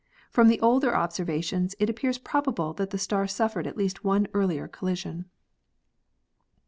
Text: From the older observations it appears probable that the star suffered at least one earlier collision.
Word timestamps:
From 0.31 0.47
the 0.47 0.59
older 0.61 0.95
observations 0.95 1.75
it 1.77 1.87
appears 1.87 2.17
probable 2.17 2.73
that 2.73 2.89
the 2.89 2.97
star 2.97 3.27
suffered 3.27 3.67
at 3.67 3.77
least 3.77 4.03
one 4.03 4.27
earlier 4.33 4.67
collision. 4.67 5.25